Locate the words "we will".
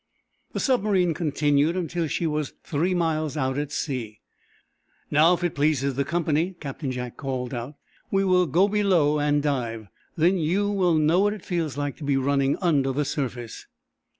8.09-8.47